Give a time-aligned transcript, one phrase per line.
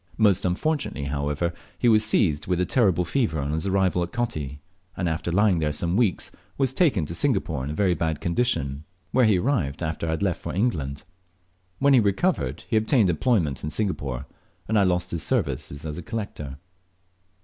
[0.17, 4.59] Most unfortunately, however, he was seized with a terrible fever on his arrival at Coti,
[4.97, 8.83] and, after lying there some weeks, was taken to Singapore in a very bad condition,
[9.11, 11.03] where he arrived after I had left for England.
[11.77, 14.25] When he recovered he obtained employment in Singapore,
[14.67, 16.57] and I lost his services as a collector.